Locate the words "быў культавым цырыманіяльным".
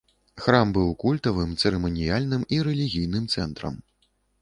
0.77-2.49